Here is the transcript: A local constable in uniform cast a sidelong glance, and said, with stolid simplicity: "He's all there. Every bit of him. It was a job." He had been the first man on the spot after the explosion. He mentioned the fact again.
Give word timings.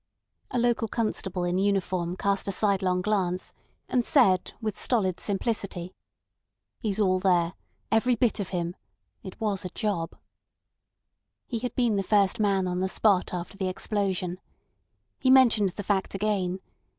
A 0.49 0.57
local 0.57 0.87
constable 0.87 1.43
in 1.43 1.59
uniform 1.59 2.15
cast 2.17 2.47
a 2.47 2.51
sidelong 2.51 3.03
glance, 3.03 3.53
and 3.87 4.03
said, 4.03 4.53
with 4.59 4.75
stolid 4.75 5.19
simplicity: 5.19 5.93
"He's 6.79 6.99
all 6.99 7.19
there. 7.19 7.53
Every 7.91 8.15
bit 8.15 8.39
of 8.39 8.47
him. 8.49 8.75
It 9.21 9.39
was 9.39 9.63
a 9.63 9.69
job." 9.69 10.15
He 11.45 11.59
had 11.59 11.75
been 11.75 11.97
the 11.97 12.01
first 12.01 12.39
man 12.39 12.67
on 12.67 12.79
the 12.79 12.89
spot 12.89 13.31
after 13.31 13.57
the 13.57 13.69
explosion. 13.69 14.39
He 15.19 15.29
mentioned 15.29 15.69
the 15.69 15.83
fact 15.83 16.15
again. 16.15 16.61